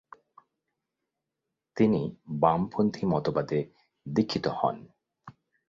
[1.77, 2.01] তিনি
[2.41, 3.59] বামপন্থী মতবাদে
[4.05, 4.77] দীক্ষিত হন।